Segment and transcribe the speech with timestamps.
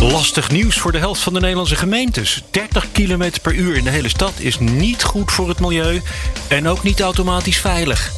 [0.00, 2.42] Lastig nieuws voor de helft van de Nederlandse gemeentes.
[2.50, 6.02] 30 km per uur in de hele stad is niet goed voor het milieu
[6.48, 8.12] en ook niet automatisch veilig.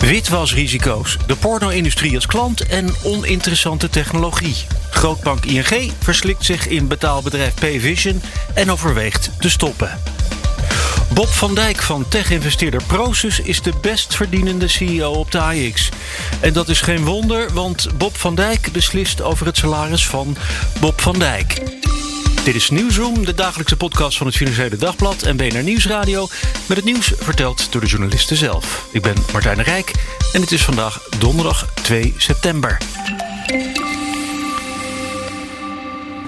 [0.00, 4.56] Witwasrisico's, de porno-industrie als klant en oninteressante technologie.
[4.90, 8.22] Grootbank ING verslikt zich in betaalbedrijf Payvision
[8.54, 9.98] en overweegt te stoppen.
[11.14, 15.88] Bob van Dijk van tech-investeerder Prosus is de best verdienende CEO op de AX.
[16.40, 20.36] En dat is geen wonder, want Bob van Dijk beslist over het salaris van
[20.80, 21.62] Bob van Dijk.
[22.44, 26.28] Dit is Nieuwsroom, de dagelijkse podcast van het Financiële Dagblad en BNR Nieuwsradio.
[26.66, 28.86] Met het nieuws verteld door de journalisten zelf.
[28.92, 29.92] Ik ben Martijn Rijk
[30.32, 32.78] en het is vandaag donderdag 2 september.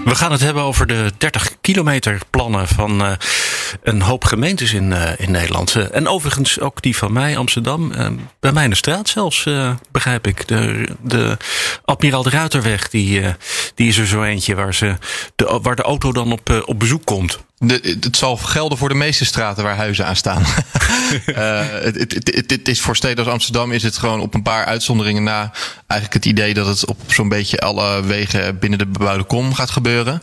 [0.06, 3.12] We gaan het hebben over de 30 kilometer plannen van uh,
[3.82, 5.74] een hoop gemeentes in, uh, in Nederland.
[5.74, 7.92] Uh, en overigens ook die van mij, Amsterdam.
[8.40, 9.48] bij mij in de straat zelfs,
[9.90, 10.48] begrijp ik.
[10.48, 11.36] De, de
[11.84, 13.22] Admiraal de Ruiterweg, die,
[13.74, 14.96] die is er zo eentje waar, ze
[15.36, 17.38] de, waar de auto dan op, op bezoek komt.
[17.58, 20.42] Het zal gelden voor de meeste straten waar huizen aan staan.
[21.26, 24.64] uh, het, het, het, is voor steden als Amsterdam is het gewoon op een paar
[24.64, 25.52] uitzonderingen na
[25.86, 29.70] eigenlijk het idee dat het op zo'n beetje alle wegen binnen de bebouwde kom gaat
[29.70, 30.22] gebeuren.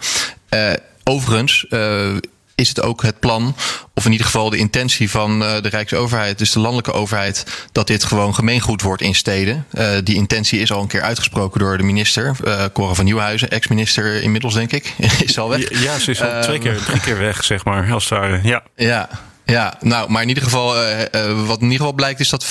[0.49, 0.73] Uh,
[1.03, 2.15] overigens uh,
[2.55, 3.55] is het ook het plan,
[3.93, 7.87] of in ieder geval de intentie van uh, de Rijksoverheid, dus de landelijke overheid, dat
[7.87, 9.65] dit gewoon gemeengoed wordt in steden.
[9.71, 13.49] Uh, die intentie is al een keer uitgesproken door de minister, uh, Cora van Nieuwhuizen,
[13.49, 14.93] ex-minister inmiddels, denk ik.
[15.25, 15.83] is al weg.
[15.83, 18.39] Ja, ze is al twee keer, drie keer weg, zeg maar, als het ware.
[18.43, 18.63] Ja.
[18.75, 19.09] Ja.
[19.45, 21.05] Ja, nou, maar in ieder geval, uh, uh,
[21.45, 22.47] wat in ieder geval blijkt, is dat 50%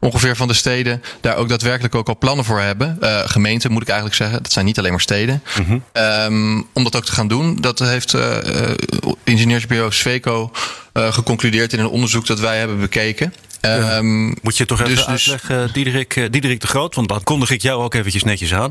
[0.00, 2.98] ongeveer van de steden daar ook daadwerkelijk ook al plannen voor hebben.
[3.00, 4.42] Uh, gemeenten moet ik eigenlijk zeggen.
[4.42, 5.42] Dat zijn niet alleen maar steden.
[5.58, 6.02] Mm -hmm.
[6.02, 7.56] um, om dat ook te gaan doen.
[7.60, 8.16] Dat heeft
[9.24, 10.50] ingenieursbureau Sweco
[10.94, 13.34] geconcludeerd in een onderzoek dat wij hebben bekeken.
[13.66, 13.96] Ja.
[13.96, 17.50] Um, Moet je toch even dus, uitleggen, dus, Diederik, Diederik de Groot, want dan kondig
[17.50, 18.70] ik jou ook eventjes netjes aan.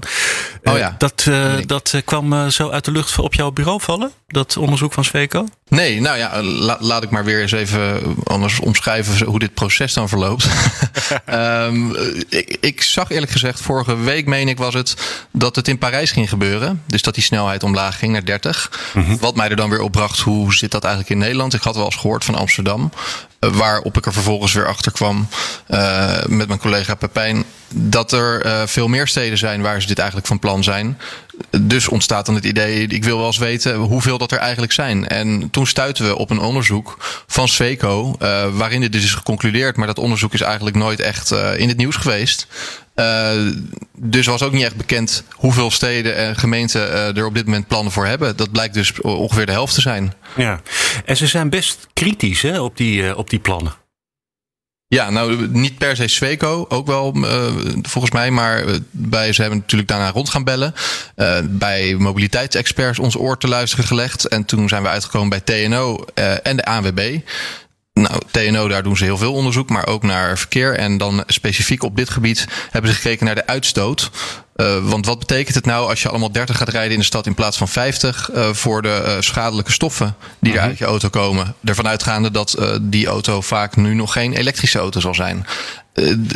[0.64, 0.96] Oh ja.
[0.98, 5.04] Dat, uh, dat kwam zo uit de lucht op jouw bureau vallen, dat onderzoek van
[5.04, 5.48] Sweco?
[5.68, 9.94] Nee, nou ja, la, laat ik maar weer eens even anders omschrijven hoe dit proces
[9.94, 10.48] dan verloopt.
[11.30, 11.96] um,
[12.30, 14.96] ik, ik, zag eerlijk gezegd, vorige week meen ik was het,
[15.32, 16.84] dat het in Parijs ging gebeuren.
[16.88, 18.92] Dus dat die snelheid omlaag ging naar 30.
[18.94, 19.20] Mm -hmm.
[19.20, 21.54] Wat mij er dan weer opbracht, hoe zit dat eigenlijk in Nederland?
[21.54, 22.92] Ik had wel eens gehoord van Amsterdam.
[23.52, 25.28] Waarop ik er vervolgens weer achter kwam
[25.70, 27.44] uh, met mijn collega Pepijn.
[27.76, 30.98] Dat er uh, veel meer steden zijn waar ze dit eigenlijk van plan zijn.
[31.62, 35.08] Dus ontstaat dan het idee, ik wil wel eens weten hoeveel dat er eigenlijk zijn.
[35.08, 39.78] En toen stuiten we op een onderzoek van Sweco, uh, waarin dit dus is geconcludeerd.
[39.78, 42.48] Maar dat onderzoek is eigenlijk nooit echt in het nieuws geweest.
[42.96, 43.52] Uh,
[43.98, 47.68] dus was ook niet echt bekend hoeveel steden en gemeenten uh, er op dit moment
[47.68, 48.36] plannen voor hebben.
[48.36, 50.14] Dat blijkt dus ongeveer de helft te zijn.
[50.36, 50.62] Ja,
[51.06, 53.74] en ze zijn best kritisch hè, op, die, uh, op die plannen.
[54.94, 57.46] Ja, nou niet per se Sweco, ook wel uh,
[57.82, 60.74] volgens mij, maar bij, ze hebben natuurlijk daarna rond gaan bellen.
[61.16, 64.28] Uh, bij mobiliteitsexperts ons oor te luisteren gelegd.
[64.28, 67.20] En toen zijn we uitgekomen bij TNO uh, en de ANWB.
[67.94, 70.76] Nou, TNO, daar doen ze heel veel onderzoek, maar ook naar verkeer.
[70.76, 74.12] En dan specifiek op dit gebied hebben ze gekeken naar de uitstoot.
[74.56, 77.26] Uh, want wat betekent het nou als je allemaal 30 gaat rijden in de stad
[77.26, 81.10] in plaats van 50 uh, voor de uh, schadelijke stoffen die er uit je auto
[81.10, 81.56] komen?
[81.64, 85.46] Ervan uitgaande dat die auto vaak nu nog geen elektrische auto zal zijn.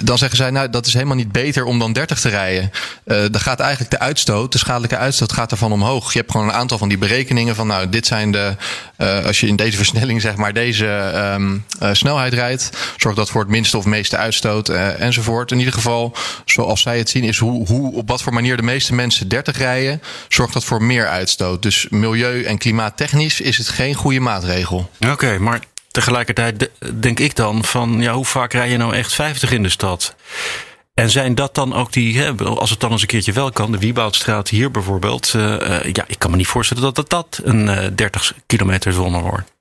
[0.04, 2.72] dan zeggen zij, nou, dat is helemaal niet beter om dan 30 te rijden.
[3.06, 6.14] dan gaat eigenlijk de uitstoot, de schadelijke uitstoot, gaat ervan omhoog.
[6.14, 8.56] Je hebt gewoon een aantal van die berekeningen van, nou, dit zijn de,
[9.26, 10.88] als je in deze versnelling, zeg maar, deze
[11.36, 15.52] um, snelheid rijdt, zorgt dat voor het minste of meeste uitstoot enzovoort.
[15.52, 18.64] In ieder geval, zoals zij het zien, is hoe, hoe op wat voor manier de
[18.64, 21.62] meeste mensen 30 rijden, zorgt dat voor meer uitstoot.
[21.62, 24.90] Dus milieu- en klimaattechnisch is het geen goede maatregel.
[25.10, 25.60] Oké, maar
[25.92, 26.70] tegelijkertijd
[27.00, 30.16] denk ik dan van, ja, hoe vaak rij je nou echt 50 in de stad?
[30.94, 33.72] En zijn dat dan ook die, hè, als het dan eens een keertje wel kan,
[33.72, 35.34] de Wieboudstraat hier bijvoorbeeld.
[35.36, 39.22] Uh, ja, ik kan me niet voorstellen dat dat, dat een uh, 30 kilometer zone
[39.22, 39.57] wordt.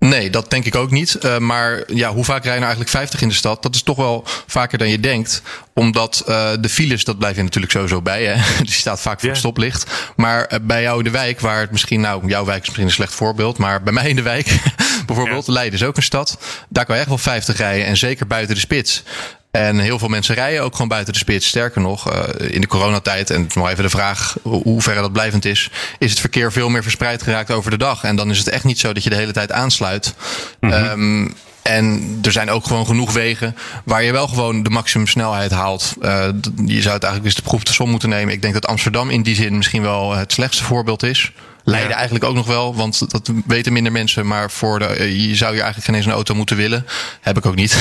[0.00, 1.18] Nee, dat denk ik ook niet.
[1.24, 3.62] Uh, maar ja, hoe vaak rijden er eigenlijk 50 in de stad?
[3.62, 5.42] Dat is toch wel vaker dan je denkt.
[5.74, 8.24] Omdat uh, de files, dat blijf je natuurlijk sowieso bij.
[8.24, 8.34] Hè?
[8.34, 9.40] Dus die staat vaak voor yeah.
[9.40, 10.12] stoplicht.
[10.16, 12.86] Maar uh, bij jou in de wijk, waar het misschien, nou, jouw wijk is misschien
[12.86, 13.58] een slecht voorbeeld.
[13.58, 14.46] Maar bij mij in de wijk,
[15.06, 15.54] bijvoorbeeld, yeah.
[15.54, 16.38] Leiden is ook een stad.
[16.68, 17.86] Daar kan je echt wel 50 rijden.
[17.86, 19.02] En zeker buiten de spits.
[19.50, 21.46] En heel veel mensen rijden ook gewoon buiten de spits.
[21.46, 25.44] Sterker nog, uh, in de coronatijd, en nog even de vraag hoe ver dat blijvend
[25.44, 28.04] is, is het verkeer veel meer verspreid geraakt over de dag.
[28.04, 30.14] En dan is het echt niet zo dat je de hele tijd aansluit.
[30.60, 31.00] Mm -hmm.
[31.00, 35.94] um, en er zijn ook gewoon genoeg wegen waar je wel gewoon de maximumsnelheid haalt.
[36.02, 36.28] Uh,
[36.66, 38.34] je zou het eigenlijk eens de proef te som moeten nemen.
[38.34, 41.32] Ik denk dat Amsterdam in die zin misschien wel het slechtste voorbeeld is.
[41.64, 44.26] Leiden eigenlijk ook nog wel, want dat weten minder mensen.
[44.26, 46.86] Maar voor de, eh, je zou je eigenlijk geen eens een auto moeten willen.
[47.20, 47.76] Heb ik ook niet.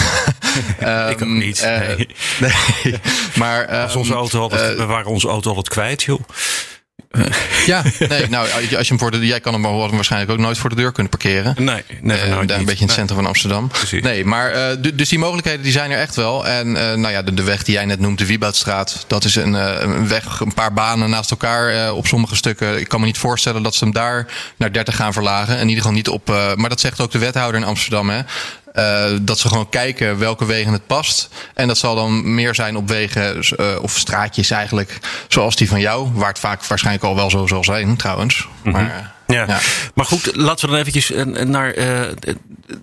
[0.83, 1.63] um, ik ook niet.
[1.63, 1.79] Uh,
[2.39, 2.99] nee.
[3.35, 6.19] maar, um, onze auto altijd, we waren onze auto altijd kwijt, joh.
[7.65, 10.69] Ja, nee, nou, als je hem voor de, jij kan hem waarschijnlijk ook nooit voor
[10.69, 11.55] de deur kunnen parkeren.
[11.57, 13.67] Nee, nee, uh, daar een beetje in het centrum van Amsterdam.
[13.67, 14.01] Precies.
[14.01, 16.47] Nee, maar uh, dus die mogelijkheden die zijn er echt wel.
[16.47, 19.35] En uh, nou ja, de, de, weg die jij net noemt, de Wieboudstraat, dat is
[19.35, 22.79] een, een, weg, een paar banen naast elkaar op sommige stukken.
[22.79, 25.55] Ik kan me niet voorstellen dat ze hem daar naar 30 gaan verlagen.
[25.55, 26.27] In ieder geval niet op.
[26.55, 28.09] maar dat zegt ook de wethouder in Amsterdam.
[28.09, 28.19] Hè.
[28.73, 31.29] Uh, dat ze gewoon kijken welke wegen het past.
[31.53, 34.99] En dat zal dan meer zijn op wegen uh, of straatjes eigenlijk.
[35.27, 36.09] Zoals die van jou.
[36.13, 38.47] Waar het vaak waarschijnlijk al wel zo zal zijn trouwens.
[38.47, 38.71] Mm -hmm.
[38.71, 39.45] maar, ja.
[39.47, 39.59] ja.
[39.93, 41.11] maar goed, laten we dan eventjes
[41.45, 42.01] naar uh,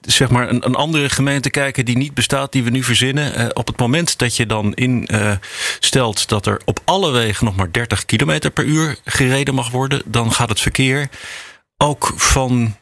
[0.00, 3.56] zeg maar een, een, andere gemeente kijken die niet bestaat, die we nu verzinnen.
[3.56, 8.05] op het moment dat je dan instelt dat er op alle wegen nog maar 30
[8.05, 11.09] km per uur gereden mag worden, dan gaat het verkeer
[11.77, 12.77] ook van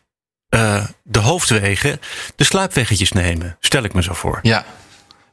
[0.54, 2.00] uh, de hoofdwegen
[2.36, 3.56] de sluipweggetjes nemen.
[3.60, 4.38] Stel ik me zo voor.
[4.42, 4.64] Ja.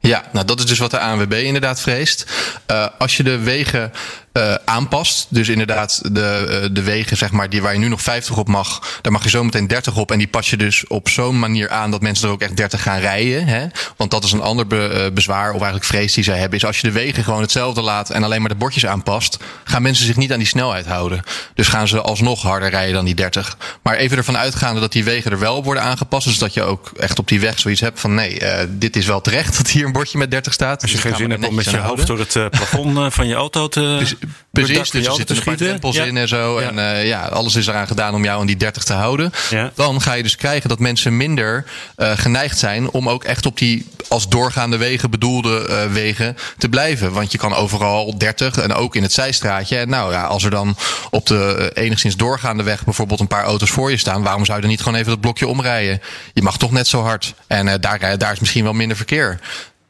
[0.00, 2.26] Ja, nou dat is dus wat de ANWB inderdaad vreest.
[2.70, 3.92] Uh, als je de wegen
[4.32, 5.26] uh, aanpast.
[5.28, 8.48] Dus inderdaad, de, uh, de wegen zeg maar, die waar je nu nog 50 op
[8.48, 10.10] mag, daar mag je zo meteen 30 op.
[10.10, 12.82] En die pas je dus op zo'n manier aan dat mensen er ook echt 30
[12.82, 13.46] gaan rijden.
[13.46, 13.66] Hè?
[13.96, 16.58] Want dat is een ander be, uh, bezwaar, of eigenlijk vrees die zij hebben.
[16.58, 19.82] Is als je de wegen gewoon hetzelfde laat en alleen maar de bordjes aanpast, gaan
[19.82, 21.22] mensen zich niet aan die snelheid houden.
[21.54, 23.56] Dus gaan ze alsnog harder rijden dan die 30.
[23.82, 26.26] Maar even ervan uitgaande dat die wegen er wel op worden aangepast.
[26.26, 29.20] Dus dat je ook echt op die weg zoiets hebt van nee, dit is wel
[29.20, 30.82] terecht dat hier een bordje met 30 staat.
[30.82, 33.34] Als je dus geen zin hebt om met je hoofd door het plafond van je
[33.34, 33.80] auto te.
[34.02, 34.14] Dus,
[34.52, 36.04] Precies, dus er zitten een paar ja.
[36.04, 36.60] in en zo.
[36.60, 36.68] Ja.
[36.68, 39.32] En uh, ja, alles is eraan gedaan om jou aan die 30 te houden.
[39.50, 39.70] Ja.
[39.74, 41.64] Dan ga je dus krijgen dat mensen minder
[41.96, 46.68] uh, geneigd zijn om ook echt op die als doorgaande wegen bedoelde uh, wegen te
[46.68, 47.12] blijven.
[47.12, 49.76] Want je kan overal 30 en ook in het zijstraatje.
[49.76, 50.76] En nou ja, als er dan
[51.10, 54.62] op de enigszins doorgaande weg bijvoorbeeld een paar auto's voor je staan, waarom zou je
[54.62, 56.00] dan niet gewoon even dat blokje omrijden?
[56.32, 57.34] Je mag toch net zo hard.
[57.46, 59.40] En daar, daar is misschien wel minder verkeer.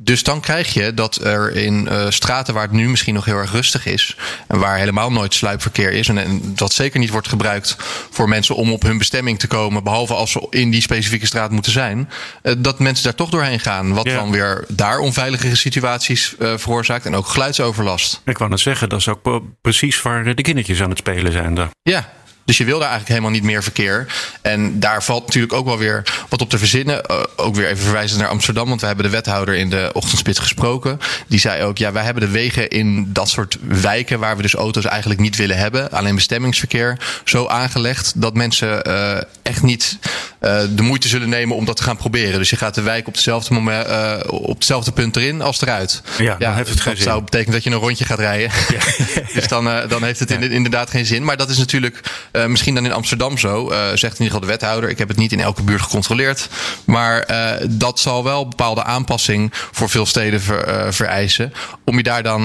[0.05, 3.37] Dus dan krijg je dat er in uh, straten waar het nu misschien nog heel
[3.37, 4.17] erg rustig is.
[4.47, 6.09] En waar helemaal nooit sluipverkeer is.
[6.09, 7.77] En, en, dat zeker niet wordt gebruikt
[8.11, 9.85] voor mensen om op hun bestemming te komen.
[9.85, 12.11] Behalve als ze in die specifieke straat moeten zijn.
[12.43, 13.95] Uh, dat mensen daar toch doorheen gaan.
[13.95, 14.15] Wat ja.
[14.15, 17.07] dan weer daar onveilige situaties uh, veroorzaakt.
[17.07, 18.21] En ook geluidsoverlast.
[18.25, 21.55] Ik wou net zeggen, dat is ook precies waar de kindertjes aan het spelen zijn.
[21.55, 21.71] Daar.
[21.83, 22.13] Ja,
[22.45, 24.07] dus je wil daar eigenlijk helemaal niet meer verkeer.
[24.43, 27.03] En daar valt natuurlijk ook wel weer wat op te verzinnen.
[27.11, 30.39] Uh, ook weer even verwijzen naar Amsterdam, want we hebben de wethouder in de ochtendspits
[30.39, 31.01] gesproken.
[31.27, 34.55] Die zei ook, ja, wij hebben de wegen in dat soort wijken waar we dus
[34.55, 39.99] auto's eigenlijk niet willen hebben, alleen bestemmingsverkeer, zo aangelegd dat mensen uh, echt niet
[40.41, 42.39] uh, de moeite zullen nemen om dat te gaan proberen.
[42.39, 43.87] Dus je gaat de wijk op hetzelfde, moment,
[44.27, 46.03] op hetzelfde punt erin als eruit.
[46.19, 47.11] Ja, dan heeft het geen dat zin.
[47.11, 48.51] zou betekenen dat je een rondje gaat rijden.
[48.69, 48.81] Ja.
[49.35, 51.25] dus dan, dan heeft het inderdaad geen zin.
[51.25, 52.01] Maar dat is natuurlijk
[52.33, 54.91] uh, misschien dan in Amsterdam zo, uh, zegt in ieder geval de wethouder.
[54.91, 56.49] Ik heb het niet in elke buurt gecontroleerd.
[56.85, 61.53] Maar uh, dat zal wel bepaalde aanpassing voor veel steden ver, vereisen.
[61.85, 62.45] Om je daar dan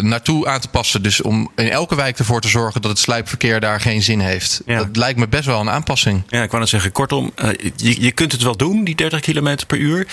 [0.00, 1.02] naartoe aan te passen.
[1.02, 4.62] Dus om in elke wijk ervoor te zorgen dat het sluipverkeer daar geen zin heeft.
[4.66, 4.78] Ja.
[4.78, 6.22] Dat lijkt me best wel een aanpassing.
[6.28, 7.32] Ja, ik wou net zeggen, kortom,
[7.76, 10.06] je, je kunt het wel doen, die 30 km per uur.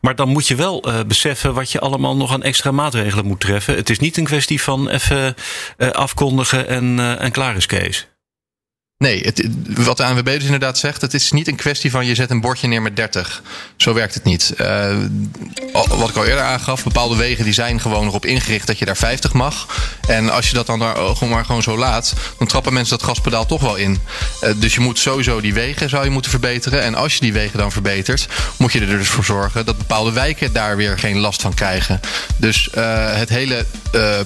[0.00, 3.74] Maar dan moet je wel beseffen wat je allemaal nog aan extra maatregelen moet treffen.
[3.74, 5.34] Het is niet een kwestie van even
[5.92, 8.06] afkondigen en, en klaar is Kees.
[9.04, 12.14] Nee, het, wat de ANWB dus inderdaad zegt, het is niet een kwestie van je
[12.14, 13.42] zet een bordje neer met 30.
[13.76, 14.54] Zo werkt het niet.
[14.60, 14.96] Uh,
[15.72, 18.84] wat ik al eerder aangaf, bepaalde wegen die zijn gewoon nog op ingericht dat je
[18.84, 19.66] daar 50 mag.
[20.08, 23.06] En als je dat dan daar gewoon maar gewoon zo laat, dan trappen mensen dat
[23.06, 24.00] gaspedaal toch wel in.
[24.42, 26.82] Uh, dus je moet sowieso die wegen zou je moeten verbeteren.
[26.82, 30.12] En als je die wegen dan verbetert, moet je er dus voor zorgen dat bepaalde
[30.12, 32.00] wijken daar weer geen last van krijgen.
[32.36, 33.66] Dus uh, het hele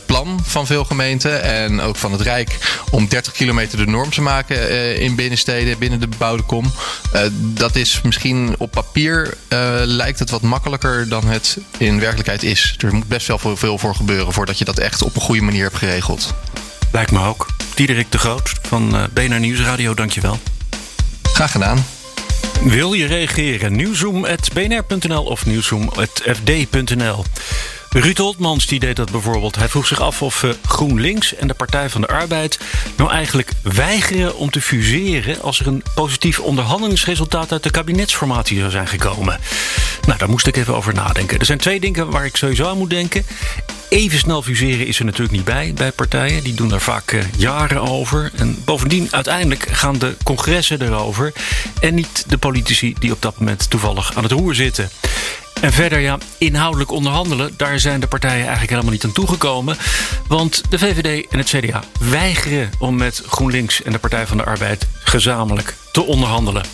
[0.06, 2.56] plan van veel gemeenten en ook van het Rijk
[2.90, 6.72] om 30 kilometer de norm te maken uh, in binnensteden, binnen de bebouwde kom.
[7.14, 12.42] Uh, dat is misschien op papier uh, lijkt het wat makkelijker dan het in werkelijkheid
[12.42, 12.74] is.
[12.78, 15.62] Er moet best wel veel voor gebeuren voordat je dat echt op een goede manier
[15.62, 16.34] hebt geregeld.
[16.92, 17.46] Lijkt me ook.
[17.74, 20.38] Diederik de Groot van BNR Nieuwsradio, dankjewel.
[21.22, 21.84] Graag gedaan.
[22.62, 23.76] Wil je reageren?
[23.76, 27.24] Nieuwzoom.bnr.nl of nieuwzoom.fd.nl.
[27.90, 29.56] Ruud Holtmans die deed dat bijvoorbeeld.
[29.56, 32.58] Hij vroeg zich af of uh, GroenLinks en de Partij van de Arbeid
[32.96, 38.70] nou eigenlijk weigeren om te fuseren als er een positief onderhandelingsresultaat uit de kabinetsformatie zou
[38.70, 39.40] zijn gekomen.
[40.06, 41.38] Nou, daar moest ik even over nadenken.
[41.38, 43.26] Er zijn twee dingen waar ik sowieso aan moet denken.
[43.88, 46.42] even snel fuseren is er natuurlijk niet bij bij partijen.
[46.42, 48.30] Die doen daar vaak uh, jaren over.
[48.34, 51.32] En bovendien, uiteindelijk gaan de congressen erover.
[51.80, 54.90] En niet de politici die op dat moment toevallig aan het roer zitten.
[55.60, 59.76] En verder, ja, inhoudelijk onderhandelen, daar zijn de partijen eigenlijk helemaal niet aan toegekomen.
[60.26, 64.44] Want de VVD en het CDA weigeren om met GroenLinks en de Partij van de
[64.44, 66.64] Arbeid gezamenlijk te onderhandelen.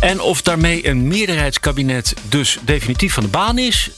[0.00, 3.90] En of daarmee een meerderheidskabinet dus definitief van de baan is,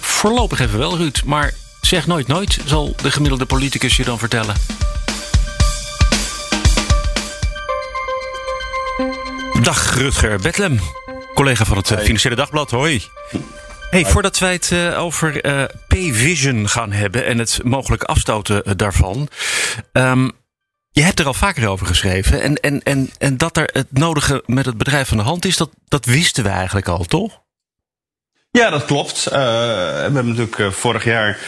[0.00, 1.22] voorlopig even wel, Ruud.
[1.24, 4.54] Maar zeg nooit nooit, zal de gemiddelde politicus je dan vertellen.
[9.62, 10.80] Dag Rutger Betlem,
[11.38, 12.70] collega van het eh, Financiële Dagblad.
[12.70, 13.02] Hoi.
[13.90, 19.28] Hey, voordat wij het uh, over uh, P-Vision gaan hebben en het mogelijk afstoten daarvan.
[19.92, 20.32] Um,
[20.90, 22.40] je hebt er al vaker over geschreven.
[22.40, 25.56] En, en, en, en dat er het nodige met het bedrijf van de hand is,
[25.56, 27.40] dat, dat wisten we eigenlijk al, toch?
[28.50, 29.26] Ja, dat klopt.
[29.26, 29.38] Uh, we
[30.02, 31.38] hebben natuurlijk uh, vorig jaar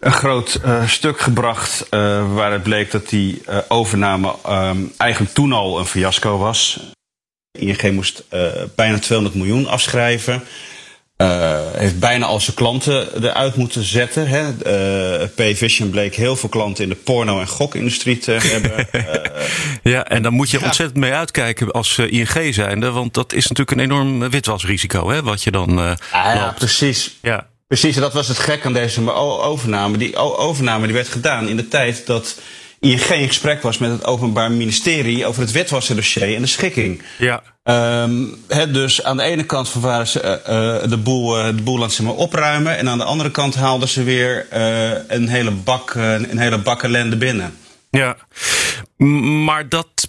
[0.00, 1.86] een groot uh, stuk gebracht
[2.34, 6.80] waar het bleek dat die overname um, eigenlijk toen al een fiasco was.
[7.58, 8.24] ING moest
[8.74, 10.42] bijna 200 miljoen afschrijven.
[11.22, 14.26] Uh, heeft bijna al zijn klanten eruit moeten zetten.
[14.28, 14.48] Hè.
[15.26, 18.86] Uh, bleek heel veel klanten in de porno- en gokindustrie te hebben.
[18.92, 19.02] Uh,
[19.82, 20.64] ja, en dan moet je ja.
[20.64, 22.90] ontzettend mee uitkijken als ING zijnde.
[22.90, 25.78] Want dat is natuurlijk een enorm witwasrisico, hè, wat je dan.
[25.78, 27.18] Ah, ja, precies.
[27.22, 27.46] Ja.
[27.68, 29.96] Precies, en dat was het gek aan deze overname.
[29.96, 32.40] Die overname die werd gedaan in de tijd dat
[32.80, 37.02] ING in gesprek was met het Openbaar Ministerie over het witwassendossier en de schikking.
[37.18, 37.42] Ja.
[38.02, 41.62] Um, he, dus aan de ene kant waren ze uh, uh, de, boel, uh, de
[41.62, 42.78] boel aan ze maar opruimen.
[42.78, 44.46] En aan de andere kant haalden ze weer
[45.08, 47.56] een, hele bak, een hele bak ellende binnen.
[47.90, 48.16] Ja,
[49.44, 50.08] maar dat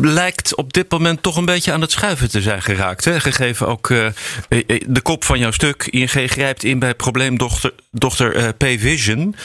[0.00, 3.04] lijkt op dit moment toch een beetje aan het schuiven te zijn geraakt.
[3.04, 3.20] Hè?
[3.20, 5.86] Gegeven ook de kop van jouw stuk.
[5.86, 9.36] ING grijpt in bij probleemdochter dochter, P-Vision.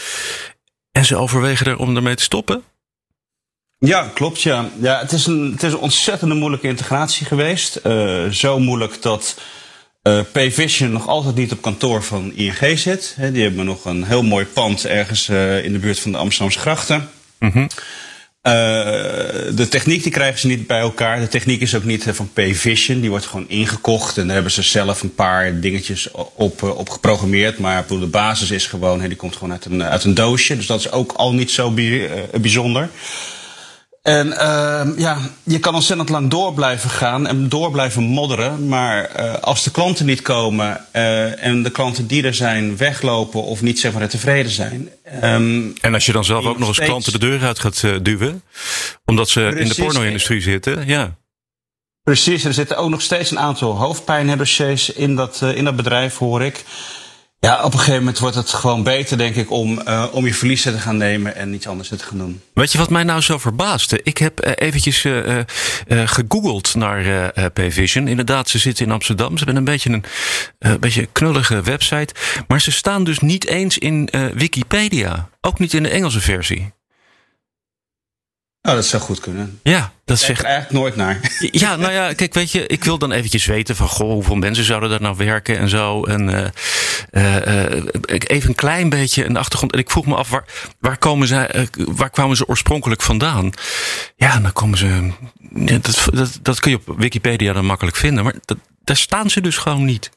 [0.99, 2.63] En ze overwegen er om ermee te stoppen?
[3.77, 4.41] Ja, klopt.
[4.41, 4.69] Ja.
[4.79, 7.79] Ja, het, is een, het is een ontzettende moeilijke integratie geweest.
[7.85, 9.41] Uh, zo moeilijk dat
[10.03, 13.13] uh, Pvision nog altijd niet op kantoor van ING zit.
[13.17, 16.17] He, die hebben nog een heel mooi pand ergens uh, in de buurt van de
[16.17, 17.09] Amsterdamse grachten.
[17.39, 17.67] Mm -hmm.
[18.49, 21.19] Uh, de techniek die krijgen ze niet bij elkaar.
[21.19, 22.99] De techniek is ook niet van P-Vision.
[22.99, 24.17] Die wordt gewoon ingekocht.
[24.17, 27.59] En daar hebben ze zelf een paar dingetjes op, op geprogrammeerd.
[27.59, 30.55] Maar de basis is gewoon, die komt gewoon uit een, uit een doosje.
[30.55, 31.73] Dus dat is ook al niet zo
[32.41, 32.89] bijzonder.
[34.01, 38.67] En uh, ja, je kan ontzettend lang door blijven gaan en door blijven modderen.
[38.67, 43.43] Maar uh, als de klanten niet komen uh, en de klanten die er zijn weglopen
[43.43, 44.89] of niet zeg maar tevreden zijn.
[45.23, 46.89] Um, en als je dan zelf ook nog eens steeds...
[46.89, 48.43] klanten de deur uit gaat uh, duwen,
[49.05, 51.17] omdat ze Precies, in de porno-industrie zitten, ja.
[52.03, 56.43] Precies, er zitten ook nog steeds een aantal hoofdpijndossiers in dat, in dat bedrijf, hoor
[56.43, 56.63] ik.
[57.41, 60.33] Ja, op een gegeven moment wordt het gewoon beter, denk ik, om, uh, om je
[60.33, 62.41] verliezen te gaan nemen en iets anders te gaan doen.
[62.53, 63.99] Weet je wat mij nou zo verbaasde?
[64.03, 65.39] Ik heb uh, eventjes uh,
[65.87, 68.07] gegoogeld naar Pvision.
[68.07, 69.37] Inderdaad, ze zitten in Amsterdam.
[69.37, 70.01] Ze hebben een beetje
[70.59, 72.13] een beetje knullige website.
[72.47, 75.29] Maar ze staan dus niet eens in Wikipedia.
[75.41, 76.73] Ook niet in de Engelse versie.
[78.61, 79.59] Nou, dat zou goed kunnen.
[79.63, 81.19] Ja, dat zegt eigenlijk nooit naar.
[81.51, 84.63] Ja, nou ja, kijk, weet je, ik wil dan eventjes weten van goh, hoeveel mensen
[84.63, 86.03] zouden daar nou werken en zo.
[86.03, 86.45] En uh,
[87.11, 89.73] even een klein beetje een achtergrond.
[89.73, 90.45] En ik vroeg me af, waar,
[90.79, 93.51] waar, komen zij, waar kwamen ze oorspronkelijk vandaan?
[94.15, 95.11] Ja, dan komen ze.
[95.49, 99.41] Dat, dat, dat kun je op Wikipedia dan makkelijk vinden, maar dat, daar staan ze
[99.41, 100.09] dus gewoon niet.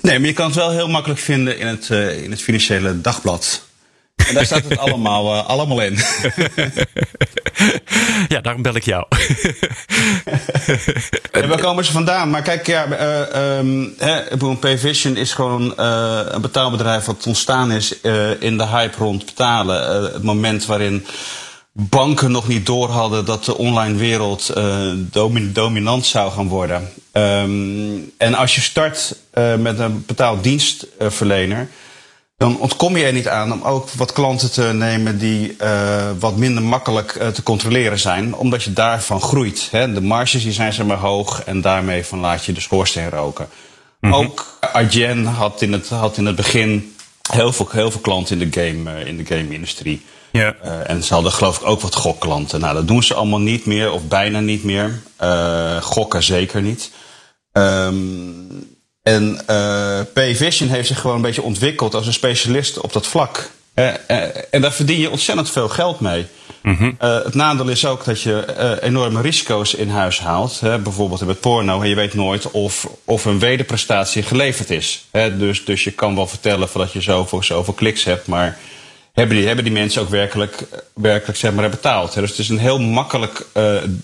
[0.00, 1.88] Nee, maar je kan het wel heel makkelijk vinden in het,
[2.22, 3.70] in het financiële dagblad.
[4.28, 5.94] En daar staat het allemaal, uh, allemaal in.
[8.34, 9.06] ja, daarom bel ik jou.
[11.30, 12.30] en waar komen ze vandaan?
[12.30, 13.94] Maar kijk, ja, uh, um,
[14.58, 18.00] Payvision is gewoon uh, een betaalbedrijf wat ontstaan is
[18.38, 20.02] in de hype rond betalen.
[20.12, 21.06] het moment waarin
[21.72, 24.52] banken nog niet door hadden dat de online wereld
[24.94, 26.88] domin dominant zou gaan worden.
[27.12, 29.16] Um, en als je start
[29.58, 31.68] met een betaaldienstverlener
[32.42, 36.36] dan ontkom je er niet aan om ook wat klanten te nemen die uh, wat
[36.36, 39.68] minder makkelijk uh, te controleren zijn, omdat je daarvan groeit.
[39.70, 39.92] Hè?
[39.92, 43.48] De marges die zijn zeg maar hoog en daarmee van laat je de schoorsteen roken.
[44.00, 44.20] Mm -hmm.
[44.20, 46.94] Ook Adyen had in het, had in het begin
[47.30, 50.02] heel veel, heel veel klanten in de game, uh, in de game-industrie.
[50.30, 50.54] Ja.
[50.86, 52.60] en ze hadden geloof ik ook wat gokklanten.
[52.60, 55.02] Nou, dat doen ze allemaal niet meer, of bijna niet meer.
[55.80, 56.90] gokken zeker niet.
[57.52, 58.71] Um,
[59.02, 63.50] en uh, P-Vision heeft zich gewoon een beetje ontwikkeld als een specialist op dat vlak.
[63.74, 63.94] Uh, uh,
[64.50, 66.26] en daar verdien je ontzettend veel geld mee.
[66.62, 70.60] Uh, het nadeel is ook dat je enorme risico's in huis haalt.
[70.60, 70.78] Hè?
[70.78, 71.80] Bijvoorbeeld met porno.
[71.80, 75.04] En je weet nooit of, of een wederprestatie geleverd is.
[75.10, 75.36] Hè?
[75.36, 78.26] Dus, dus je kan wel vertellen dat je zoveel, zoveel kliks hebt.
[78.26, 78.58] Maar
[79.12, 80.62] hebben die, hebben die mensen ook werkelijk,
[80.94, 82.14] werkelijk zeg maar, betaald?
[82.14, 82.20] Hè?
[82.20, 83.46] Dus het is een heel makkelijk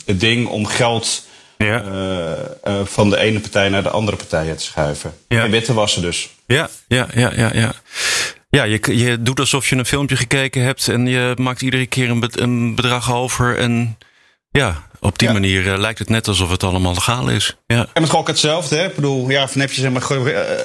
[0.05, 1.27] ding om geld
[1.59, 2.85] ja.
[2.85, 5.15] van de ene partij naar de andere partij te schuiven.
[5.29, 5.45] Ja.
[5.45, 6.29] En witte wassen dus.
[6.47, 7.51] Ja, ja, ja, ja.
[7.53, 7.73] ja.
[8.51, 12.11] Ja, je, je doet alsof je een filmpje gekeken hebt en je maakt iedere keer
[12.11, 13.59] een, een bedrag over.
[13.59, 13.99] En
[14.51, 17.57] ja, op die manier uh, lijkt het net alsof het allemaal legaal is.
[17.67, 17.87] Ja.
[17.93, 18.87] En met gok hetzelfde, hè?
[18.87, 20.21] Ik bedoel, ja, van heb je zeg maar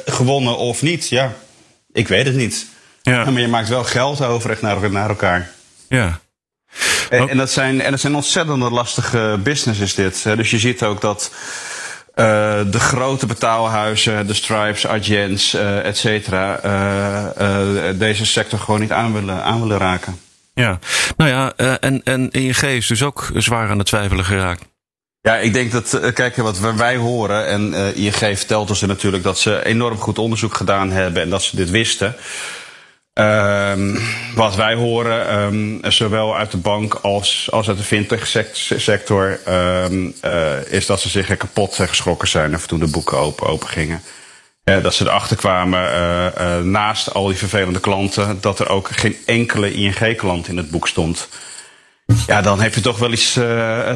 [0.06, 1.10] gewonnen of niet?
[1.10, 1.34] Ja,
[1.92, 2.66] ik weet het niet.
[3.02, 3.30] Ja.
[3.30, 5.52] Maar je maakt wel geld over echt naar, naar elkaar.
[5.90, 6.20] Ja.
[7.10, 10.24] En, en, dat zijn, en dat zijn ontzettend lastige businesses dit.
[10.24, 11.32] Dus je ziet ook dat
[12.16, 12.26] uh,
[12.72, 19.14] de grote betaalhuizen, de Stripes, Agents, uh, et cetera, uh, deze sector gewoon niet aan
[19.14, 20.20] willen, aan willen raken.
[20.54, 20.80] Ja,
[21.18, 24.64] nou ja, en, en ING is dus ook zwaar aan het twijfelen geraakt.
[25.22, 29.66] Ja, ik denk dat, kijk, wat wij horen, en ING vertelt ons natuurlijk dat ze
[29.66, 32.16] enorm goed onderzoek gedaan hebben en dat ze dit wisten.
[33.14, 34.00] Um,
[34.36, 38.28] wat wij horen, um, zowel uit de bank als, als uit de fintech
[38.78, 44.02] sector, um, uh, is dat ze zich kapot geschrokken zijn toen de boeken open, gingen.
[44.64, 49.74] Uh, dat ze erachter kwamen, naast al die vervelende klanten, dat er ook geen enkele
[49.74, 51.30] ING-klant in het boek stond.
[52.28, 53.34] Ja, dan heb je toch wel iets,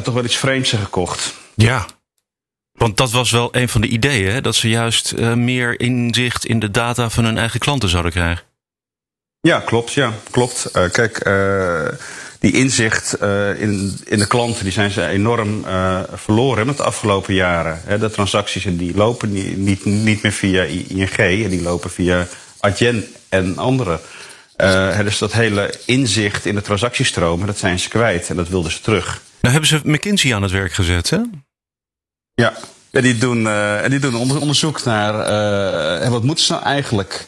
[0.02, 1.34] toch wel iets vreemds gekocht.
[1.54, 1.86] Ja,
[2.72, 4.40] want dat was wel een van de ideeën, hè?
[4.40, 8.47] dat ze juist meer inzicht in de data van hun eigen klanten zouden krijgen.
[9.40, 9.92] Ja, klopt.
[9.92, 10.70] Ja, klopt.
[10.76, 11.88] Uh, kijk, uh,
[12.38, 15.64] die inzicht uh, in, in de klanten die zijn ze enorm
[16.12, 17.80] verloren met de afgelopen jaren.
[17.84, 22.26] Hè, de transacties die lopen niet, niet, niet meer via ING, die lopen via
[22.60, 24.00] Adyen en anderen.
[25.04, 28.80] dus dat hele inzicht in de transactiestromen, dat zijn ze kwijt en dat wilden ze
[28.80, 29.22] terug.
[29.40, 31.18] Nou hebben ze McKinsey aan het werk gezet, hè?
[32.34, 32.52] Ja,
[32.90, 33.48] en die doen,
[33.88, 37.26] die doen onderzoek naar wat moeten ze nou eigenlijk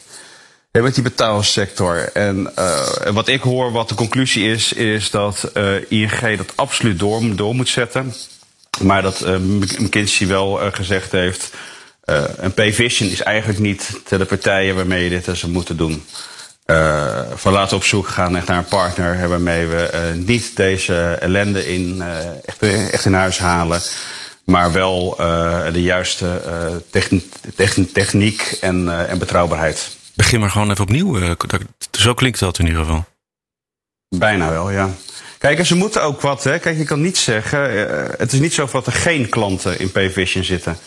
[0.71, 2.09] ja, met die betaalsector.
[2.13, 6.99] En uh, wat ik hoor, wat de conclusie is, is dat uh, ING dat absoluut
[6.99, 8.13] door, door moet zetten.
[8.81, 9.35] Maar dat uh,
[9.77, 11.51] McKinsey wel gezegd heeft.
[12.37, 16.03] een Payvision is eigenlijk niet de partijen waarmee je dit zou moeten doen.
[17.35, 22.03] van laten op zoek gaan naar een partner waarmee we niet deze ellende in,
[22.45, 23.81] echt, echt in huis halen
[24.43, 25.15] maar wel
[25.71, 26.41] de juiste
[27.93, 29.99] techniek en, en betrouwbaarheid.
[30.21, 31.19] Begin maar gewoon even opnieuw.
[31.19, 31.31] Eh,
[31.91, 33.05] zo klinkt dat in ieder geval.
[34.09, 34.89] Bijna wel, ja.
[35.37, 36.43] Kijk, en ze moeten ook wat.
[36.43, 36.59] Hè.
[36.59, 37.73] Kijk, je kan niet zeggen.
[37.73, 37.85] Uh,
[38.17, 40.77] het is niet zo dat er geen klanten in Payvision zitten.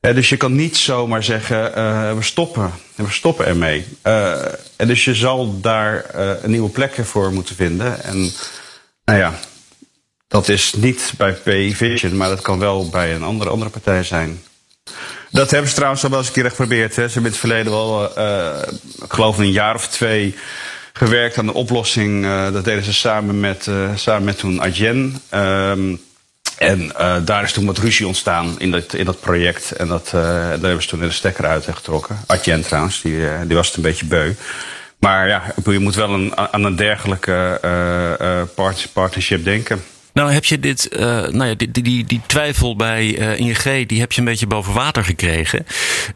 [0.00, 2.72] Dus je kan niet zomaar zeggen: uh, we stoppen.
[2.94, 3.86] We stoppen ermee.
[4.76, 8.02] en dus je zal daar een nieuwe plek voor moeten vinden.
[8.02, 8.32] En
[9.04, 9.38] nou ja,
[10.28, 14.42] dat is niet bij Payvision, maar dat kan wel bij een andere, andere partij zijn.
[15.30, 16.96] Dat hebben ze trouwens al wel eens een keer geprobeerd.
[16.96, 17.08] Hè.
[17.08, 18.62] Ze hebben in het verleden wel, uh,
[19.02, 20.34] ik geloof een jaar of twee,
[20.92, 22.24] gewerkt aan de oplossing.
[22.24, 25.22] Uh, dat deden ze samen met, samen met toen Adyen.
[25.34, 26.00] Um,
[26.58, 26.92] en
[27.24, 29.72] daar is toen wat ruzie ontstaan in dat, in dat project.
[29.72, 32.18] En dat, daar hebben ze toen de stekker uit getrokken.
[32.26, 34.32] Adyen trouwens, die, die was het een beetje beu.
[34.98, 37.60] Maar ja, je moet wel een, aan een dergelijke
[38.92, 39.82] partnership denken.
[40.12, 44.00] Nou heb je dit, uh, nou ja, die, die, die twijfel bij uh, ING, die
[44.00, 45.66] heb je een beetje boven water gekregen.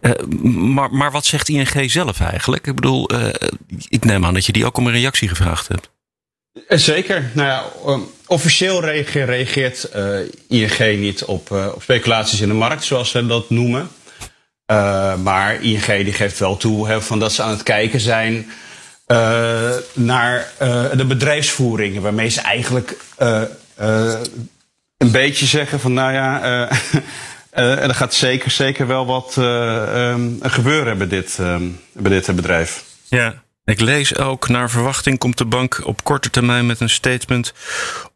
[0.01, 0.13] Uh,
[0.53, 2.67] maar, maar wat zegt ING zelf eigenlijk?
[2.67, 3.11] Ik bedoel,
[3.89, 5.91] ik neem aan dat je die ook om een reactie gevraagd hebt.
[6.69, 7.31] Zeker.
[7.33, 7.65] Nou ja,
[8.27, 9.89] officieel reageert,
[10.49, 13.89] ING niet op, op, speculaties in de markt, zoals ze dat noemen.
[15.23, 18.51] maar ING die geeft wel toe van dat ze aan het kijken zijn
[19.93, 20.53] naar
[20.97, 22.97] de bedrijfsvoering, waarmee ze eigenlijk
[23.81, 24.21] uh,
[24.97, 26.71] een beetje zeggen van nou ja, uh,
[27.55, 32.85] uh, er gaat zeker, zeker wel wat um, gebeuren bij dit, um, bij dit bedrijf.
[33.09, 37.53] Ja, ik lees ook, naar verwachting komt de bank op korte termijn met een statement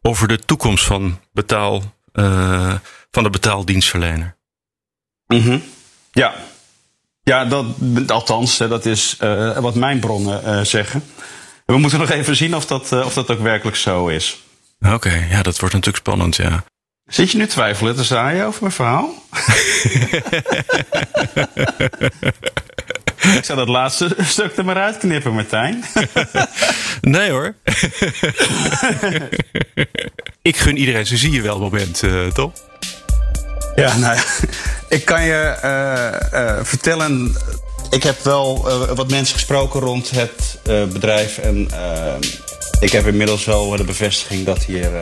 [0.01, 1.81] over de toekomst van, betaal,
[3.11, 4.35] van de betaaldienstverlener.
[5.27, 5.63] Mm -hmm.
[6.11, 6.33] Ja,
[7.23, 7.65] ja dat,
[8.07, 9.17] althans, dat is
[9.59, 11.03] wat mijn bronnen zeggen.
[11.65, 14.41] We moeten nog even zien of dat, of dat ook werkelijk zo is.
[14.79, 16.63] Oké, ja, dat wordt natuurlijk spannend, ja.
[17.05, 19.13] Zit je nu twijfelen te zaaien over mijn verhaal?
[23.35, 25.83] Ik zou dat laatste stuk er maar uitknippen, Martijn.
[27.01, 27.55] nee hoor.
[30.41, 32.51] ik gun iedereen zijn zie je wel moment, uh, toch?
[33.75, 34.23] Ja, nou ja,
[34.89, 37.35] ik kan je uh, uh, vertellen.
[37.89, 38.61] Ik heb wel
[38.95, 41.37] wat mensen gesproken rond het bedrijf.
[41.37, 41.67] En
[42.79, 45.01] ik heb inmiddels wel de bevestiging dat hier uh,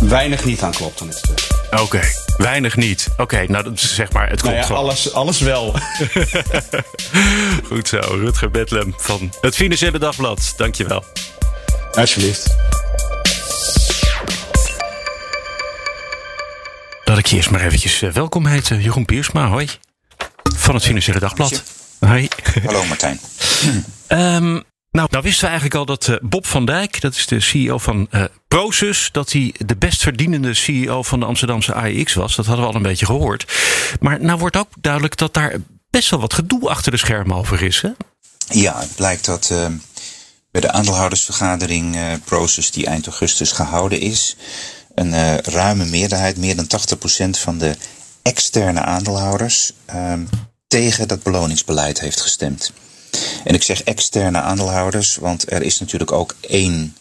[0.00, 1.46] weinig niet aan klopt aan dit stuk.
[1.80, 2.00] Oké,
[2.36, 3.08] weinig niet.
[3.16, 5.74] Oké, nou dat is zeg maar, het klopt nou ja, alles, alles wel.
[7.68, 10.54] Goed zo, Rutger Bedlem van het Financiële Dagblad.
[10.56, 11.04] Dankjewel.
[11.92, 12.56] Alsjeblieft.
[17.04, 18.80] Laat ik je eerst maar eventjes uh, welkom heten.
[18.80, 19.68] Jeroen Piersma, hoi.
[20.56, 21.62] Van het Financiële Dagblad.
[22.00, 22.28] Hoi.
[22.64, 23.20] Hallo Martijn.
[24.08, 27.40] um, nou, nou wisten we eigenlijk al dat uh, Bob van Dijk, dat is de
[27.40, 32.36] CEO van uh, Prosus, dat hij de best verdienende CEO van de Amsterdamse AEX was.
[32.36, 33.52] Dat hadden we al een beetje gehoord.
[34.00, 35.56] Maar nou wordt ook duidelijk dat daar
[35.90, 37.80] best wel wat gedoe achter de schermen over is.
[37.80, 37.90] Hè?
[38.48, 39.66] Ja, het blijkt dat uh,
[40.50, 44.36] bij de aandeelhoudersvergadering Prosus die eind augustus gehouden is,
[44.94, 46.66] een ruime meerderheid, meer dan
[47.36, 47.76] 80% van de
[48.22, 50.24] externe aandeelhouders, ehm,
[50.66, 52.72] tegen dat beloningsbeleid heeft gestemd.
[53.44, 56.96] En ik zeg externe aandeelhouders, want er is natuurlijk ook één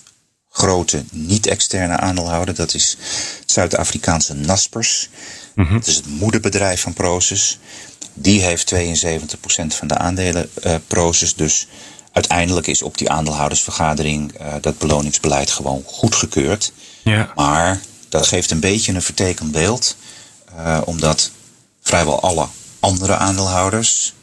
[0.49, 2.55] grote niet-externe aandeelhouder.
[2.55, 2.97] Dat is
[3.39, 5.09] het Zuid-Afrikaanse Naspers.
[5.55, 7.59] Mm Dat is het moederbedrijf van Proces.
[8.13, 8.77] Die heeft 72%
[9.67, 11.35] van de aandelen uh, Proces.
[11.35, 11.67] Dus
[12.11, 16.71] uiteindelijk is op die aandeelhoudersvergadering uh, dat beloningsbeleid gewoon goedgekeurd.
[17.03, 17.31] Ja.
[17.35, 19.95] Maar dat geeft een beetje een vertekend beeld.
[20.57, 21.31] Uh, omdat
[21.81, 22.47] vrijwel alle
[22.79, 24.13] andere aandeelhouders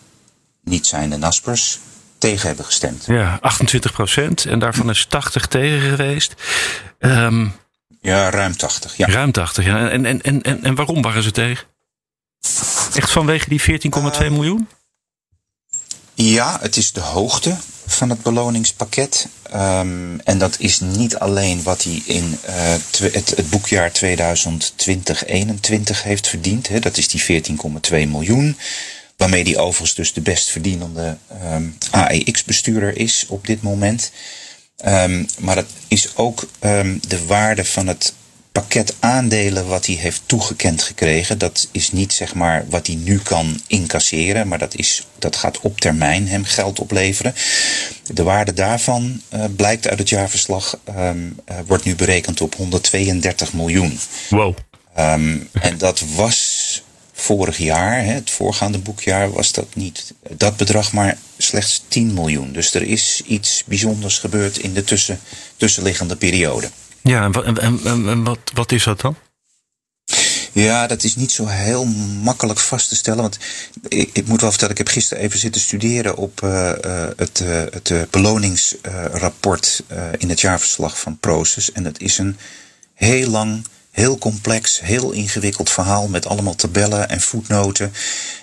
[0.66, 1.78] niet zijn de Naspers,
[2.18, 3.04] tegen hebben gestemd.
[3.06, 4.44] Ja, 28 procent.
[4.44, 6.34] En daarvan is 80 tegen geweest.
[6.98, 7.52] Um,
[8.00, 8.96] ja, ruim 80.
[8.96, 9.06] Ja.
[9.06, 9.90] Ruim 80, ja.
[9.90, 11.66] En, en, en, en, en waarom waren ze tegen?
[12.94, 14.68] Echt vanwege die 14,2 uh, miljoen?
[16.14, 19.28] Ja, het is de hoogte van het beloningspakket.
[19.54, 23.94] Um, en dat is niet alleen wat hij in uh, het, het, boekjaar 2020-21
[26.02, 26.68] heeft verdiend.
[26.68, 26.78] Hè.
[26.78, 28.56] Dat is die 14,2 miljoen.
[29.16, 31.16] Waarmee die overigens dus de best verdienende
[31.52, 34.10] um, AEX-bestuurder is op dit moment.
[34.86, 38.12] Um, maar dat is ook um, de waarde van het
[38.60, 41.38] pakket aandelen wat hij heeft toegekend gekregen.
[41.38, 45.60] Dat is niet zeg maar wat hij nu kan incasseren, maar dat, is, dat gaat
[45.60, 47.34] op termijn hem geld opleveren.
[48.12, 53.52] De waarde daarvan uh, blijkt uit het jaarverslag, um, uh, wordt nu berekend op 132
[53.52, 53.98] miljoen.
[54.30, 54.56] Wow.
[54.98, 56.45] Um, en dat was
[57.26, 62.52] vorig jaar, het voorgaande boekjaar, was dat niet dat bedrag, maar slechts 10 miljoen.
[62.52, 65.20] Dus er is iets bijzonders gebeurd in de tussen,
[65.56, 66.70] tussenliggende periode.
[67.02, 69.16] Ja, en, en, en wat, wat is dat dan?
[70.52, 71.84] Ja, dat is niet zo heel
[72.22, 73.22] makkelijk vast te stellen.
[73.22, 73.38] Want
[73.88, 77.40] ik, ik moet wel vertellen, ik heb gisteren even zitten studeren op uh, uh, het,
[77.40, 79.82] uh, het beloningsrapport
[80.18, 81.72] in het jaarverslag van Proces.
[81.72, 82.36] En dat is een
[82.94, 83.64] heel lang
[83.96, 87.92] Heel complex, heel ingewikkeld verhaal met allemaal tabellen en voetnoten.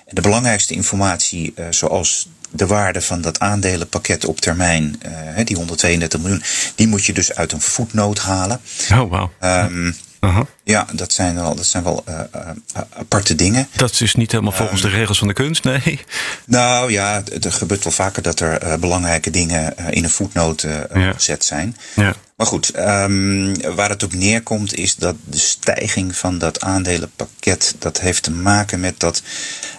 [0.05, 5.01] En de belangrijkste informatie, uh, zoals de waarde van dat aandelenpakket op termijn,
[5.37, 6.43] uh, die 132 miljoen,
[6.75, 8.59] die moet je dus uit een voetnoot halen.
[8.91, 9.29] Oh, wow.
[9.41, 9.85] Um,
[10.21, 10.45] uh -huh.
[10.63, 12.49] Ja, dat zijn wel, dat zijn wel uh, uh,
[12.97, 13.67] aparte dingen.
[13.75, 15.99] Dat is niet helemaal volgens um, de regels van de kunst, nee.
[16.45, 21.11] Nou ja, er gebeurt wel vaker dat er uh, belangrijke dingen in een voetnoot ja.
[21.13, 21.77] gezet zijn.
[21.95, 22.15] Ja.
[22.35, 27.99] Maar goed, um, waar het op neerkomt is dat de stijging van dat aandelenpakket, dat
[27.99, 29.21] heeft te maken met dat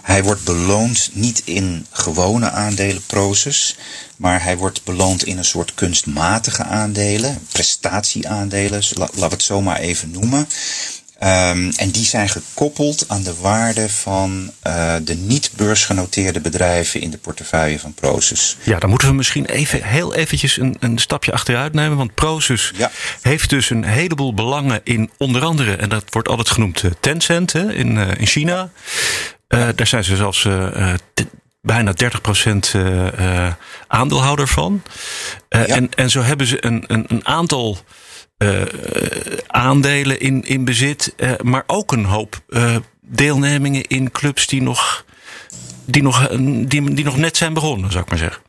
[0.01, 3.77] hij wordt beloond niet in gewone aandelenproces,
[4.17, 9.79] maar hij wordt beloond in een soort kunstmatige aandelen, prestatieaandelen, laten we het zo maar
[9.79, 10.47] even noemen.
[11.25, 17.11] Um, en die zijn gekoppeld aan de waarde van uh, de niet beursgenoteerde bedrijven in
[17.11, 18.57] de portefeuille van Prosus.
[18.63, 21.97] Ja, dan moeten we misschien even, heel eventjes een, een stapje achteruit nemen.
[21.97, 22.91] Want Prosus ja.
[23.21, 27.53] heeft dus een heleboel belangen in onder andere, en dat wordt altijd genoemd uh, Tencent
[27.53, 28.69] hè, in, uh, in China.
[29.47, 30.47] Daar zijn ze zelfs
[31.61, 31.93] bijna
[32.73, 32.77] 30%
[33.87, 34.83] aandeelhouder van.
[35.49, 35.65] Ja.
[35.65, 37.77] en, en zo hebben ze een, een, een aantal
[38.37, 38.61] uh,
[39.47, 45.05] aandelen in, in bezit, uh, maar ook een hoop uh, deelnemingen in clubs die nog,
[45.85, 46.27] die, nog,
[46.67, 48.43] die, nog net zijn begonnen, zou ik maar zeggen.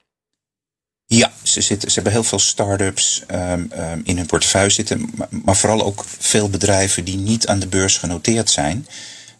[1.08, 5.10] Ja, ze, zitten, ze hebben heel veel start-ups um, um, in hun portefeuille zitten,
[5.44, 8.86] maar, vooral ook veel bedrijven die niet aan de beurs genoteerd zijn.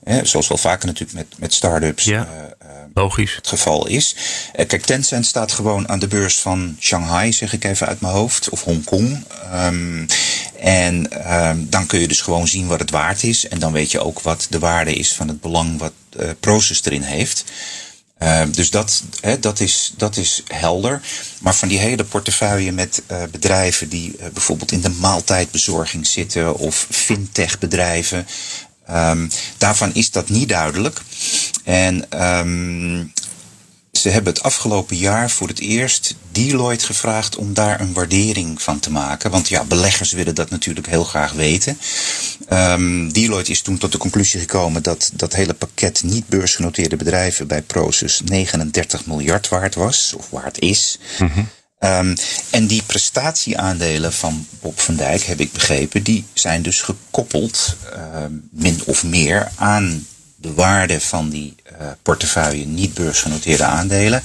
[0.07, 2.29] Hè, zoals wel vaker natuurlijk met, met start-ups ja,
[2.95, 3.35] logisch.
[3.37, 4.17] het geval is.
[4.53, 8.49] kijk, Tencent staat gewoon aan de beurs van Shanghai, zeg ik even uit mijn hoofd,
[8.49, 9.25] of Hongkong.
[9.55, 10.07] Um,
[10.59, 13.49] en um, dan kun je dus gewoon zien wat het waard is.
[13.49, 16.85] En dan weet je ook wat de waarde is van het belang wat uh, Proces
[16.85, 17.45] erin heeft.
[18.23, 21.01] Uh, dus dat, hè, dat, is, dat is helder.
[21.41, 26.57] Maar van die hele portefeuille met uh, bedrijven die uh, bijvoorbeeld in de maaltijdbezorging zitten
[26.57, 28.27] of fintech bedrijven.
[28.91, 31.01] Um, daarvan is dat niet duidelijk.
[31.65, 33.13] En um,
[33.93, 38.79] ze hebben het afgelopen jaar voor het eerst Deloitte gevraagd om daar een waardering van
[38.79, 39.31] te maken.
[39.31, 41.79] Want ja, beleggers willen dat natuurlijk heel graag weten.
[42.53, 47.47] Um, Deloitte is toen tot de conclusie gekomen dat dat hele pakket niet beursgenoteerde bedrijven
[47.47, 50.99] bij Proces 39 miljard waard was, of waard is.
[51.19, 51.49] Mm
[51.87, 52.15] Um,
[52.51, 57.99] en die prestatieaandelen van Bob van Dijk, heb ik begrepen, die zijn dus gekoppeld, uh,
[58.51, 64.23] min of meer, aan de waarde van die uh, portefeuille niet beursgenoteerde aandelen.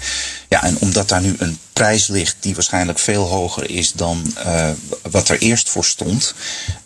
[0.49, 4.69] Ja, en omdat daar nu een prijs ligt die waarschijnlijk veel hoger is dan uh,
[5.11, 6.33] wat er eerst voor stond,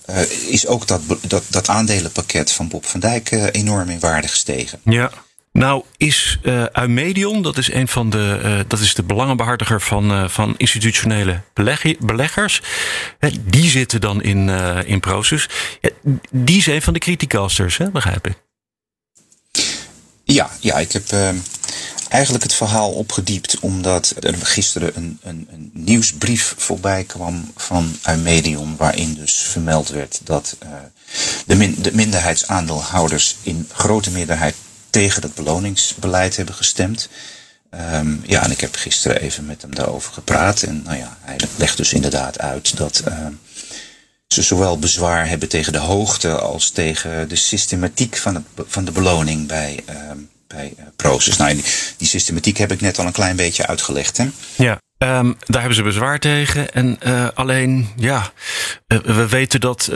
[0.10, 4.80] uh, is ook dat, dat, dat aandelenpakket van Bob van Dijk enorm in waarde gestegen.
[4.84, 5.12] Ja.
[5.56, 10.28] Nou is uh, dat is een van de, uh, dat is de belangenbehartiger van, uh,
[10.28, 12.62] van institutionele beleg beleggers.
[13.42, 14.50] die zitten dan in,
[14.86, 15.50] in Proces.
[16.32, 18.38] die is een van de criticasters, hè, begrijp ik.
[20.24, 21.04] Ja, ja ik heb
[22.10, 28.76] eigenlijk het verhaal opgediept omdat er gisteren een, een, een nieuwsbrief voorbij kwam van Eumedion.
[28.78, 30.58] Waarin dus vermeld werd dat
[31.46, 34.56] de, min, de minderheidsaandeelhouders in grote meerderheid
[34.96, 37.10] tegen het beloningsbeleid hebben gestemd.
[37.94, 40.62] Um, ja, en ik heb gisteren even met hem daarover gepraat.
[40.62, 43.28] En nou ja, hij legt dus inderdaad uit dat uh,
[44.28, 48.92] ze zowel bezwaar hebben tegen de hoogte als tegen de systematiek van, het, van de
[48.92, 49.96] beloning bij, uh,
[50.48, 51.38] bij uh, Proces.
[51.38, 51.64] Nou, die,
[51.98, 54.18] die, systematiek heb ik net al een klein beetje uitgelegd.
[54.18, 54.30] Hè?
[54.56, 54.78] Ja.
[54.98, 56.72] Daar hebben ze bezwaar tegen.
[56.74, 58.32] En uh, alleen, ja,
[58.88, 59.90] uh, we weten dat,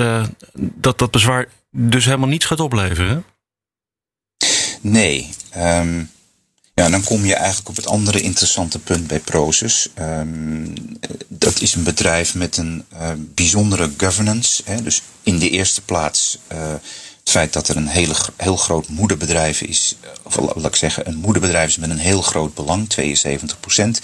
[0.54, 3.26] dat dat bezwaar dus helemaal niets gaat opleveren.
[4.82, 5.30] Nee.
[5.58, 6.10] Um,
[6.74, 9.90] ja, dan kom je eigenlijk op het andere interessante punt bij Proces.
[10.00, 10.74] Um,
[11.28, 14.62] dat is een bedrijf met een uh, bijzondere governance.
[14.66, 16.72] Hè, dus in de eerste plaats uh,
[17.20, 19.96] het feit dat er een hele, heel groot moederbedrijf is.
[20.24, 24.02] Of laat ik zeggen, een moederbedrijf is met een heel groot belang, 72 procent.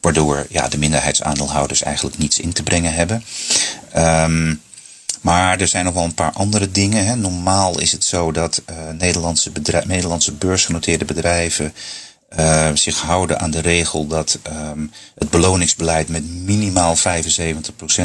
[0.00, 3.24] Waardoor ja, de minderheidsaandeelhouders eigenlijk niets in te brengen hebben.
[3.96, 4.60] Um,
[5.26, 7.06] maar er zijn nog wel een paar andere dingen.
[7.06, 7.16] Hè.
[7.16, 11.74] Normaal is het zo dat uh, Nederlandse, bedrijf, Nederlandse beursgenoteerde bedrijven
[12.38, 17.00] uh, zich houden aan de regel dat um, het beloningsbeleid met minimaal 75%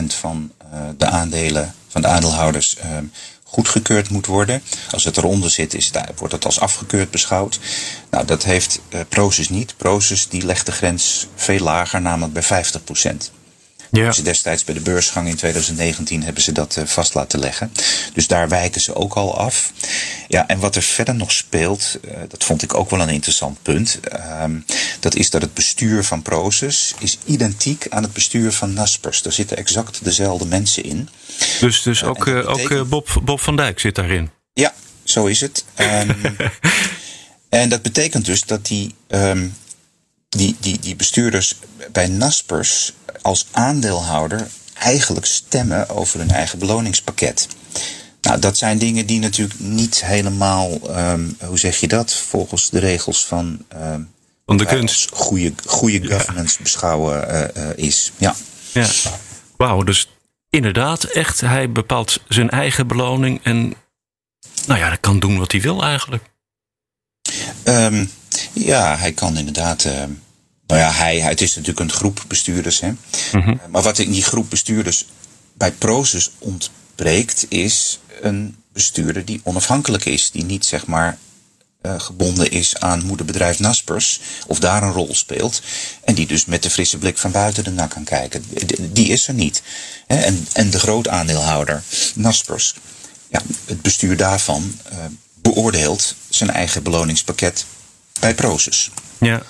[0.07, 3.11] van uh, de aandelen van de aandeelhouders um,
[3.43, 4.61] goedgekeurd moet worden.
[4.91, 7.59] Als het eronder zit, is het, wordt het als afgekeurd beschouwd.
[8.09, 9.77] Nou, dat heeft uh, Proces niet.
[9.77, 12.63] Proces die legt de grens veel lager, namelijk bij
[13.23, 13.40] 50%.
[13.91, 14.11] Ja.
[14.11, 17.71] Ze destijds bij de beursgang in 2019 hebben ze dat uh, vast laten leggen.
[18.13, 19.71] Dus daar wijken ze ook al af.
[20.27, 23.61] Ja, en wat er verder nog speelt, uh, dat vond ik ook wel een interessant
[23.61, 23.99] punt.
[24.13, 24.43] Uh,
[24.99, 29.21] dat is dat het bestuur van Proces is identiek aan het bestuur van Naspers.
[29.21, 31.09] Daar zitten exact dezelfde mensen in.
[31.59, 32.79] Dus, dus ook, betekent...
[32.79, 34.29] ook Bob, Bob van Dijk zit daarin?
[34.53, 34.73] Ja,
[35.03, 35.65] zo is het.
[35.75, 36.15] Um,
[37.49, 39.55] en dat betekent dus dat die, um,
[40.37, 41.55] die, die, die bestuurders
[41.91, 47.47] bij Naspers als aandeelhouder eigenlijk stemmen over hun eigen beloningspakket.
[48.21, 52.79] Nou, dat zijn dingen die natuurlijk niet helemaal, um, hoe zeg je dat, volgens de
[52.79, 54.11] regels van, um,
[54.45, 55.09] van de kunst.
[55.13, 56.63] Goede, goede governance ja.
[56.63, 58.11] beschouwen uh, uh, is.
[58.17, 58.35] Ja.
[58.73, 58.87] ja.
[59.57, 60.09] Wauw, dus
[60.49, 63.73] inderdaad, echt, hij bepaalt zijn eigen beloning en,
[64.65, 66.23] nou ja, hij kan doen wat hij wil eigenlijk.
[67.71, 68.11] Um,
[68.53, 69.83] ja, hij kan inderdaad.
[69.83, 69.93] Uh,
[70.67, 72.79] nou ja, hij, het is natuurlijk een groep bestuurders.
[72.79, 72.91] Hè?
[73.31, 73.59] Mm-hmm.
[73.69, 75.05] Maar wat in die groep bestuurders
[75.53, 80.31] bij Proces ontbreekt, is een bestuurder die onafhankelijk is.
[80.31, 81.17] Die niet zeg maar
[81.81, 84.19] uh, gebonden is aan moederbedrijf Naspers.
[84.47, 85.61] Of daar een rol speelt.
[86.03, 88.45] En die dus met de frisse blik van buiten ernaar kan kijken.
[88.91, 89.61] Die is er niet.
[90.07, 90.15] Hè?
[90.15, 91.83] En, en de grootaandeelhouder
[92.15, 92.75] Naspers.
[93.27, 94.97] Ja, het bestuur daarvan uh,
[95.41, 97.65] beoordeelt zijn eigen beloningspakket
[98.19, 98.91] bij Proces.
[99.17, 99.41] Ja.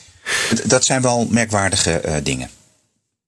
[0.64, 2.50] Dat zijn wel merkwaardige uh, dingen.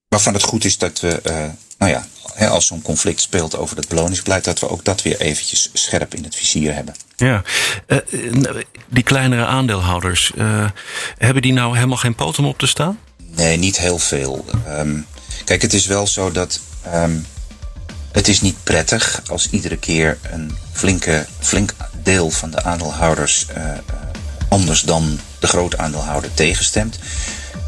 [0.07, 1.45] Waarvan het goed is dat we, uh,
[1.77, 2.07] nou ja,
[2.47, 6.23] als zo'n conflict speelt over het beloningsbeleid, dat we ook dat weer eventjes scherp in
[6.23, 6.95] het vizier hebben.
[7.15, 7.43] Ja,
[7.87, 8.49] uh,
[8.87, 10.31] die kleinere aandeelhouders,
[11.17, 12.99] hebben die nou helemaal geen poot om op te staan?
[13.17, 14.45] Nee, niet heel veel.
[14.67, 15.05] Um,
[15.45, 16.59] kijk, het is wel zo dat
[16.93, 17.25] um,
[18.11, 23.47] het is niet prettig als iedere keer een flinke, flink deel van de aandeelhouders
[24.53, 26.99] anders dan de grote aandeelhouder tegenstemt.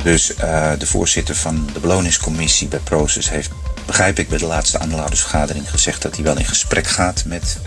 [0.04, 3.50] Dus uh, de voorzitter van de beloningscommissie bij Proces heeft,
[3.86, 7.58] begrijp ik, bij de laatste aandeelhoudersvergadering gezegd dat hij wel in gesprek gaat met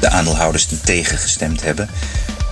[0.00, 1.90] de aandeelhouders die tegengestemd hebben.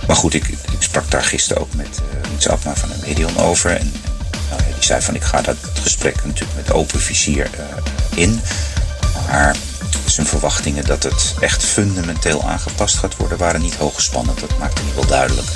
[0.07, 2.01] Maar goed, ik, ik sprak daar gisteren ook met
[2.31, 3.77] Niets Abma van de Medion over.
[3.77, 3.91] En,
[4.49, 7.49] nou die zei van ik ga dat gesprek natuurlijk met open vizier
[8.15, 8.41] in.
[9.27, 9.55] Maar
[10.05, 14.35] zijn verwachtingen dat het echt fundamenteel aangepast gaat worden, waren niet hoog gespannen.
[14.39, 15.47] Dat maakte niet wel duidelijk.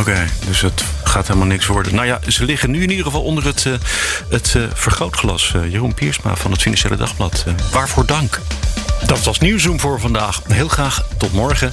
[0.00, 1.94] Oké, dus het gaat helemaal niks worden.
[1.94, 3.74] Nou ja, ze liggen nu in ieder geval onder het, uh,
[4.28, 5.52] het uh, vergrootglas.
[5.56, 7.44] Uh, Jeroen Piersma van het Financiële Dagblad.
[7.72, 8.40] waarvoor dank.
[9.06, 10.42] Dat was Nieuwszoom voor vandaag.
[10.46, 11.72] Heel graag tot morgen.